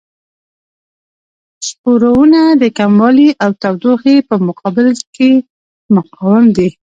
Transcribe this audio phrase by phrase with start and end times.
[1.67, 5.31] سپورونه د کموالي او تودوخې په مقابل کې
[5.95, 6.69] مقاوم دي.